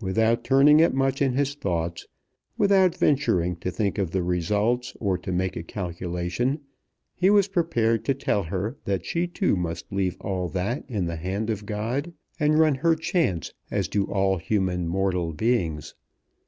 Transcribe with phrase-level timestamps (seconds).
[0.00, 2.06] Without turning it much in his thoughts,
[2.56, 6.60] without venturing to think of the results or to make a calculation,
[7.16, 11.16] he was prepared to tell her that she too must leave all that in the
[11.16, 15.96] hand of God, and run her chance as do all human mortal beings.